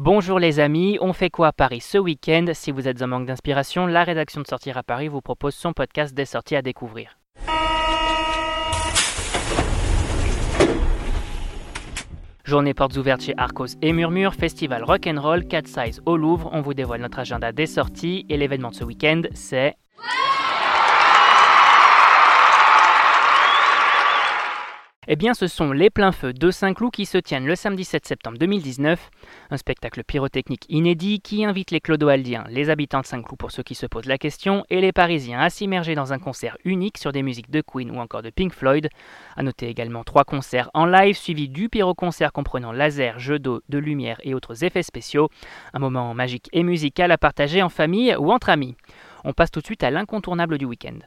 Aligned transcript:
Bonjour 0.00 0.38
les 0.38 0.60
amis, 0.60 0.96
on 1.00 1.12
fait 1.12 1.28
quoi 1.28 1.48
à 1.48 1.52
Paris 1.52 1.80
ce 1.80 1.98
week-end? 1.98 2.44
Si 2.52 2.70
vous 2.70 2.86
êtes 2.86 3.02
en 3.02 3.08
manque 3.08 3.26
d'inspiration, 3.26 3.88
la 3.88 4.04
rédaction 4.04 4.40
de 4.40 4.46
Sortir 4.46 4.76
à 4.76 4.84
Paris 4.84 5.08
vous 5.08 5.20
propose 5.20 5.56
son 5.56 5.72
podcast 5.72 6.14
des 6.14 6.24
sorties 6.24 6.54
à 6.54 6.62
découvrir. 6.62 7.18
Journée 12.44 12.74
portes 12.74 12.96
ouvertes 12.96 13.22
chez 13.22 13.34
Arcos 13.36 13.74
et 13.82 13.92
Murmure, 13.92 14.34
festival 14.34 14.84
rock'n'roll, 14.84 15.48
4 15.48 15.66
size 15.66 16.00
au 16.06 16.16
Louvre, 16.16 16.48
on 16.52 16.60
vous 16.60 16.74
dévoile 16.74 17.00
notre 17.00 17.18
agenda 17.18 17.50
des 17.50 17.66
sorties 17.66 18.24
et 18.28 18.36
l'événement 18.36 18.70
de 18.70 18.76
ce 18.76 18.84
week-end 18.84 19.22
c'est... 19.34 19.74
Eh 25.10 25.16
bien, 25.16 25.32
ce 25.32 25.46
sont 25.46 25.72
les 25.72 25.88
pleins 25.88 26.12
feux 26.12 26.34
de 26.34 26.50
Saint-Cloud 26.50 26.92
qui 26.92 27.06
se 27.06 27.16
tiennent 27.16 27.46
le 27.46 27.54
samedi 27.54 27.82
7 27.82 28.04
septembre 28.04 28.36
2019. 28.36 29.10
Un 29.50 29.56
spectacle 29.56 30.04
pyrotechnique 30.04 30.66
inédit 30.68 31.22
qui 31.22 31.46
invite 31.46 31.70
les 31.70 31.80
clodoaldiens, 31.80 32.44
les 32.50 32.68
habitants 32.68 33.00
de 33.00 33.06
Saint-Cloud 33.06 33.38
pour 33.38 33.50
ceux 33.50 33.62
qui 33.62 33.74
se 33.74 33.86
posent 33.86 34.04
la 34.04 34.18
question, 34.18 34.66
et 34.68 34.82
les 34.82 34.92
Parisiens 34.92 35.40
à 35.40 35.48
s'immerger 35.48 35.94
dans 35.94 36.12
un 36.12 36.18
concert 36.18 36.58
unique 36.62 36.98
sur 36.98 37.10
des 37.10 37.22
musiques 37.22 37.50
de 37.50 37.62
Queen 37.62 37.90
ou 37.90 38.00
encore 38.00 38.20
de 38.20 38.28
Pink 38.28 38.52
Floyd. 38.52 38.90
À 39.34 39.42
noter 39.42 39.68
également 39.68 40.04
trois 40.04 40.24
concerts 40.24 40.68
en 40.74 40.84
live 40.84 41.16
suivis 41.16 41.48
du 41.48 41.70
pyroconcert 41.70 42.30
comprenant 42.30 42.72
laser, 42.72 43.18
jeux 43.18 43.38
d'eau, 43.38 43.62
de 43.70 43.78
lumière 43.78 44.20
et 44.24 44.34
autres 44.34 44.62
effets 44.62 44.82
spéciaux. 44.82 45.30
Un 45.72 45.78
moment 45.78 46.12
magique 46.12 46.50
et 46.52 46.62
musical 46.62 47.12
à 47.12 47.16
partager 47.16 47.62
en 47.62 47.70
famille 47.70 48.14
ou 48.14 48.30
entre 48.30 48.50
amis. 48.50 48.76
On 49.24 49.32
passe 49.32 49.50
tout 49.50 49.60
de 49.60 49.66
suite 49.66 49.84
à 49.84 49.90
l'incontournable 49.90 50.58
du 50.58 50.66
week-end. 50.66 50.98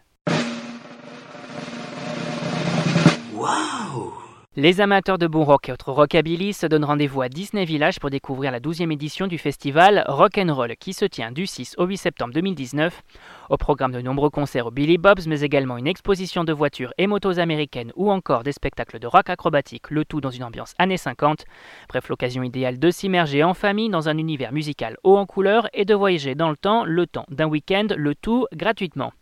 Les 4.57 4.81
amateurs 4.81 5.17
de 5.17 5.27
bon 5.27 5.45
rock 5.45 5.69
et 5.69 5.71
autres 5.71 5.93
rockabilly 5.93 6.51
se 6.51 6.65
donnent 6.65 6.83
rendez-vous 6.83 7.21
à 7.21 7.29
Disney 7.29 7.63
Village 7.63 8.01
pour 8.01 8.09
découvrir 8.09 8.51
la 8.51 8.59
12e 8.59 8.91
édition 8.91 9.27
du 9.27 9.37
festival 9.37 10.03
Rock'n'Roll 10.09 10.75
qui 10.75 10.91
se 10.91 11.05
tient 11.05 11.31
du 11.31 11.47
6 11.47 11.75
au 11.77 11.85
8 11.85 11.95
septembre 11.95 12.33
2019. 12.33 13.01
Au 13.49 13.55
programme 13.55 13.93
de 13.93 14.01
nombreux 14.01 14.29
concerts 14.29 14.67
au 14.67 14.71
Billy 14.71 14.97
Bob's, 14.97 15.25
mais 15.25 15.39
également 15.39 15.77
une 15.77 15.87
exposition 15.87 16.43
de 16.43 16.51
voitures 16.51 16.93
et 16.97 17.07
motos 17.07 17.39
américaines 17.39 17.93
ou 17.95 18.11
encore 18.11 18.43
des 18.43 18.51
spectacles 18.51 18.99
de 18.99 19.07
rock 19.07 19.29
acrobatique, 19.29 19.89
le 19.89 20.03
tout 20.03 20.19
dans 20.19 20.31
une 20.31 20.43
ambiance 20.43 20.73
années 20.77 20.97
50. 20.97 21.45
Bref, 21.87 22.09
l'occasion 22.09 22.43
idéale 22.43 22.77
de 22.77 22.91
s'immerger 22.91 23.45
en 23.45 23.53
famille 23.53 23.89
dans 23.89 24.09
un 24.09 24.17
univers 24.17 24.51
musical 24.51 24.97
haut 25.05 25.15
en 25.15 25.25
couleur 25.25 25.69
et 25.71 25.85
de 25.85 25.95
voyager 25.95 26.35
dans 26.35 26.49
le 26.49 26.57
temps, 26.57 26.83
le 26.83 27.07
temps 27.07 27.25
d'un 27.29 27.47
week-end, 27.47 27.87
le 27.95 28.15
tout 28.15 28.47
gratuitement. 28.53 29.13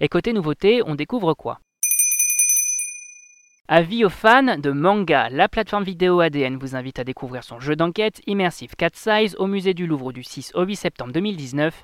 Et 0.00 0.08
côté 0.08 0.32
nouveauté, 0.32 0.82
on 0.84 0.96
découvre 0.96 1.34
quoi? 1.34 1.60
Avis 3.66 4.04
aux 4.04 4.10
fans 4.10 4.58
de 4.58 4.70
manga, 4.72 5.30
la 5.30 5.48
plateforme 5.48 5.84
vidéo 5.84 6.20
ADN 6.20 6.58
vous 6.58 6.76
invite 6.76 6.98
à 6.98 7.04
découvrir 7.04 7.42
son 7.42 7.60
jeu 7.60 7.76
d'enquête 7.76 8.20
immersif 8.26 8.74
4 8.76 8.94
Size 8.94 9.36
au 9.38 9.46
musée 9.46 9.72
du 9.72 9.86
Louvre 9.86 10.12
du 10.12 10.22
6 10.22 10.52
au 10.54 10.64
8 10.64 10.76
septembre 10.76 11.12
2019. 11.14 11.80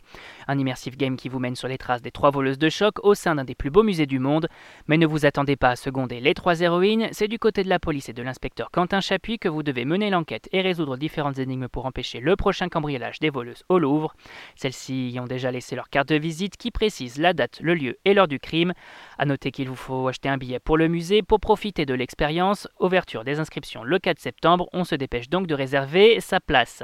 Un 0.46 0.58
immersif 0.58 0.98
game 0.98 1.16
qui 1.16 1.30
vous 1.30 1.38
mène 1.38 1.56
sur 1.56 1.68
les 1.68 1.78
traces 1.78 2.02
des 2.02 2.10
trois 2.10 2.30
voleuses 2.30 2.58
de 2.58 2.68
choc 2.68 2.96
au 3.02 3.14
sein 3.14 3.34
d'un 3.34 3.44
des 3.44 3.54
plus 3.54 3.70
beaux 3.70 3.82
musées 3.82 4.04
du 4.04 4.18
monde. 4.18 4.46
Mais 4.88 4.98
ne 4.98 5.06
vous 5.06 5.24
attendez 5.24 5.56
pas 5.56 5.70
à 5.70 5.76
seconder 5.76 6.20
les 6.20 6.34
trois 6.34 6.60
héroïnes, 6.60 7.08
c'est 7.12 7.28
du 7.28 7.38
côté 7.38 7.64
de 7.64 7.70
la 7.70 7.78
police 7.78 8.10
et 8.10 8.12
de 8.12 8.22
l'inspecteur 8.22 8.70
Quentin 8.70 9.00
Chapuis 9.00 9.38
que 9.38 9.48
vous 9.48 9.62
devez 9.62 9.86
mener 9.86 10.10
l'enquête 10.10 10.50
et 10.52 10.60
résoudre 10.60 10.98
différentes 10.98 11.38
énigmes 11.38 11.68
pour 11.68 11.86
empêcher 11.86 12.20
le 12.20 12.36
prochain 12.36 12.68
cambriolage 12.68 13.20
des 13.20 13.30
voleuses 13.30 13.64
au 13.70 13.78
Louvre. 13.78 14.12
Celles-ci 14.54 15.12
y 15.12 15.18
ont 15.18 15.24
déjà 15.24 15.50
laissé 15.50 15.76
leur 15.76 15.88
carte 15.88 16.10
de 16.10 16.16
visite 16.16 16.58
qui 16.58 16.72
précise 16.72 17.16
la 17.16 17.32
date, 17.32 17.58
le 17.62 17.72
lieu 17.72 17.96
et 18.04 18.12
l'heure 18.12 18.28
du 18.28 18.38
crime. 18.38 18.74
A 19.16 19.24
noter 19.24 19.50
qu'il 19.50 19.70
vous 19.70 19.76
faut 19.76 20.08
acheter 20.08 20.28
un 20.28 20.36
billet 20.36 20.58
pour 20.58 20.76
le 20.76 20.86
musée 20.86 21.22
pour 21.22 21.40
profiter 21.40 21.69
de 21.78 21.94
l'expérience. 21.94 22.68
Ouverture 22.80 23.24
des 23.24 23.38
inscriptions 23.38 23.84
le 23.84 23.98
4 23.98 24.18
septembre. 24.18 24.68
On 24.72 24.84
se 24.84 24.94
dépêche 24.94 25.28
donc 25.28 25.46
de 25.46 25.54
réserver 25.54 26.20
sa 26.20 26.40
place. 26.40 26.82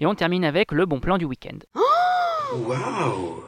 Et 0.00 0.06
on 0.06 0.14
termine 0.14 0.44
avec 0.44 0.72
le 0.72 0.86
bon 0.86 1.00
plan 1.00 1.18
du 1.18 1.24
week-end. 1.24 1.58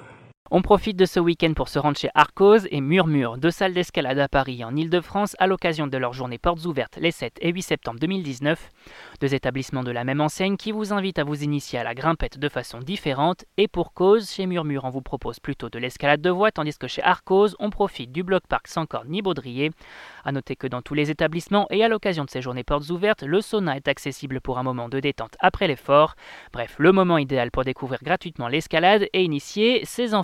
On 0.50 0.62
profite 0.62 0.96
de 0.96 1.04
ce 1.04 1.20
week-end 1.20 1.52
pour 1.52 1.68
se 1.68 1.78
rendre 1.78 1.98
chez 1.98 2.08
Arcos 2.14 2.60
et 2.70 2.80
Murmure, 2.80 3.36
deux 3.36 3.50
salles 3.50 3.74
d'escalade 3.74 4.18
à 4.18 4.28
Paris 4.28 4.64
en 4.64 4.74
Ile-de-France 4.74 5.36
à 5.38 5.46
l'occasion 5.46 5.86
de 5.86 5.98
leur 5.98 6.14
journée 6.14 6.38
portes 6.38 6.64
ouvertes 6.64 6.96
les 6.98 7.10
7 7.10 7.34
et 7.42 7.52
8 7.52 7.60
septembre 7.60 8.00
2019. 8.00 8.70
Deux 9.20 9.34
établissements 9.34 9.82
de 9.82 9.90
la 9.90 10.04
même 10.04 10.22
enseigne 10.22 10.56
qui 10.56 10.72
vous 10.72 10.94
invitent 10.94 11.18
à 11.18 11.24
vous 11.24 11.44
initier 11.44 11.78
à 11.78 11.84
la 11.84 11.94
grimpette 11.94 12.38
de 12.38 12.48
façon 12.48 12.78
différente 12.78 13.44
et 13.58 13.68
pour 13.68 13.92
cause, 13.92 14.30
chez 14.30 14.46
Murmure 14.46 14.84
on 14.84 14.88
vous 14.88 15.02
propose 15.02 15.38
plutôt 15.38 15.68
de 15.68 15.78
l'escalade 15.78 16.22
de 16.22 16.30
voie 16.30 16.50
tandis 16.50 16.78
que 16.78 16.88
chez 16.88 17.02
Arcos 17.02 17.48
on 17.58 17.68
profite 17.68 18.10
du 18.10 18.22
bloc 18.22 18.44
parc 18.48 18.68
sans 18.68 18.86
corde 18.86 19.10
ni 19.10 19.20
baudrier. 19.20 19.70
A 20.24 20.32
noter 20.32 20.56
que 20.56 20.66
dans 20.66 20.80
tous 20.80 20.94
les 20.94 21.10
établissements 21.10 21.66
et 21.68 21.84
à 21.84 21.88
l'occasion 21.88 22.24
de 22.24 22.30
ces 22.30 22.40
journées 22.40 22.64
portes 22.64 22.88
ouvertes, 22.88 23.22
le 23.22 23.42
sauna 23.42 23.76
est 23.76 23.88
accessible 23.88 24.40
pour 24.40 24.56
un 24.56 24.62
moment 24.62 24.88
de 24.88 24.98
détente 24.98 25.36
après 25.40 25.68
l'effort. 25.68 26.14
Bref, 26.54 26.74
le 26.78 26.92
moment 26.92 27.18
idéal 27.18 27.50
pour 27.50 27.64
découvrir 27.64 28.00
gratuitement 28.02 28.48
l'escalade 28.48 29.08
et 29.12 29.22
initier 29.22 29.84
ses 29.84 30.14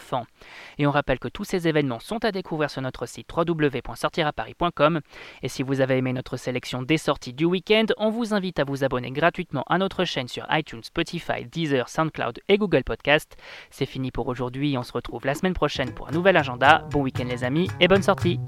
Et 0.79 0.87
on 0.87 0.91
rappelle 0.91 1.19
que 1.19 1.29
tous 1.29 1.45
ces 1.45 1.69
événements 1.69 2.01
sont 2.01 2.25
à 2.25 2.33
découvrir 2.33 2.71
sur 2.71 2.83
notre 2.83 3.07
site 3.07 3.29
www.sortiraparis.com. 3.35 5.01
Et 5.43 5.49
si 5.49 5.63
vous 5.63 5.81
avez 5.81 5.99
aimé 5.99 6.13
notre 6.13 6.37
sélection 6.37 6.83
des 6.83 6.99
sorties 6.99 7.33
du 7.33 7.45
week-end, 7.45 7.87
on 7.99 8.11
vous 8.11 8.35
invite 8.35 8.59
à 8.59 8.65
vous 8.65 8.85
abonner 8.85 9.11
gratuitement 9.11 9.65
à 9.69 9.79
notre 9.79 10.05
chaîne 10.05 10.29
sur 10.29 10.47
iTunes, 10.51 10.83
Spotify, 10.83 11.45
Deezer, 11.45 11.89
SoundCloud 11.89 12.41
et 12.49 12.59
Google 12.59 12.85
Podcast. 12.85 13.37
C'est 13.71 13.87
fini 13.87 14.11
pour 14.11 14.29
aujourd'hui, 14.29 14.77
on 14.79 14.83
se 14.83 14.93
retrouve 14.93 15.27
la 15.27 15.35
semaine 15.35 15.55
prochaine 15.55 15.93
pour 15.93 16.09
un 16.09 16.13
nouvel 16.13 16.37
agenda. 16.37 16.87
Bon 16.91 17.03
week-end 17.03 17.27
les 17.29 17.45
amis 17.45 17.69
et 17.81 17.89
bonne 17.89 18.03
sortie 18.03 18.39